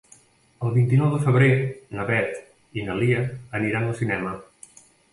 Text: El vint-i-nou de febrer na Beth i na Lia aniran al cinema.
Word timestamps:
El 0.67 0.71
vint-i-nou 0.77 1.11
de 1.15 1.19
febrer 1.25 1.51
na 1.99 2.07
Beth 2.09 2.81
i 2.81 2.89
na 2.91 2.99
Lia 3.05 3.23
aniran 3.63 3.89
al 3.93 3.99
cinema. 4.05 4.39